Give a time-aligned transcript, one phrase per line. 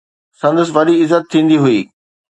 [0.39, 1.79] سندس وڏي عزت ٿيندي هئي.